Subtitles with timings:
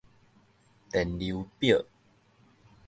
[0.89, 1.85] 電流表